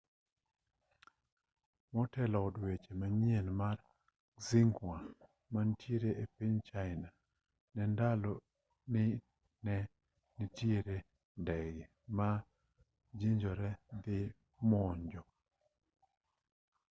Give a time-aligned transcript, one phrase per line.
[1.95, 3.77] motelo od weche manyien mar
[4.45, 4.97] xinhua
[5.53, 7.09] manitiere e piny china
[7.75, 8.33] ne olando
[8.93, 9.05] ni
[9.65, 9.77] ne
[10.37, 10.97] nitiere
[11.41, 11.85] ndege
[12.17, 12.29] ma
[13.19, 13.69] jonjore
[14.03, 14.19] dhi
[14.69, 15.21] monjo